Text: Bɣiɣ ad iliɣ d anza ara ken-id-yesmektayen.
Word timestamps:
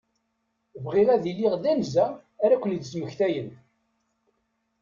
Bɣiɣ 0.83 1.07
ad 1.11 1.23
iliɣ 1.31 1.53
d 1.63 1.65
anza 1.71 2.05
ara 2.43 2.61
ken-id-yesmektayen. 2.61 3.49